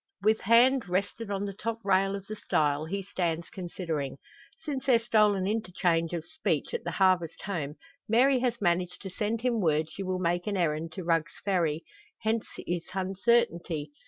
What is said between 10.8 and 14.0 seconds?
to Rugg's Ferry; hence his uncertainty.